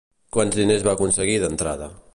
[0.37, 1.95] Quants diners van aconseguir d'entrada?